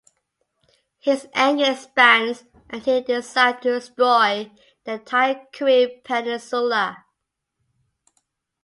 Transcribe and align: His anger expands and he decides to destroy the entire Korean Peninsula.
His 0.97 1.27
anger 1.35 1.73
expands 1.73 2.45
and 2.71 2.81
he 2.83 3.01
decides 3.01 3.61
to 3.61 3.73
destroy 3.73 4.51
the 4.83 4.93
entire 4.93 5.45
Korean 5.53 6.01
Peninsula. 6.03 7.05